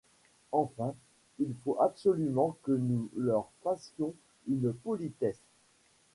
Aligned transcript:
Enfin, 0.51 0.95
il 1.37 1.53
faut 1.63 1.79
absolument 1.79 2.57
que 2.63 2.71
nous 2.71 3.11
leur 3.15 3.51
fassions 3.61 4.15
une 4.47 4.73
politesse. 4.73 5.43